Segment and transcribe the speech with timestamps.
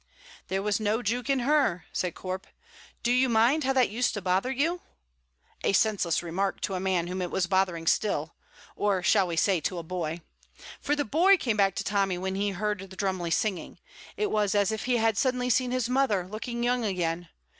[0.47, 2.47] "There was no jouking her," said Corp.
[3.03, 4.81] "Do you mind how that used to bother you?"
[5.63, 8.33] a senseless remark to a man whom it was bothering still
[8.75, 10.21] or shall we say to a boy?
[10.81, 13.77] For the boy came back to Tommy when he heard the Drumly singing;
[14.17, 17.29] it was as if he had suddenly seen his mother looking young again.